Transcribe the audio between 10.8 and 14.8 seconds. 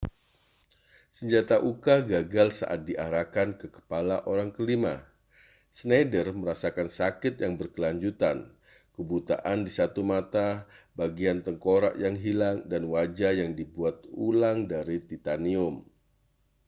bagian tengkorak yang hilang dan wajah yang dibuat ulang